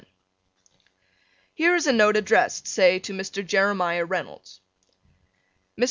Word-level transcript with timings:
Here 1.53 1.75
is 1.75 1.85
a 1.85 1.93
note 1.93 2.17
addressed, 2.17 2.65
say 2.67 2.97
to 2.97 3.13
Mr. 3.13 3.45
Jeremiah 3.45 4.03
Reynolds. 4.03 4.59
Mr. 5.77 5.79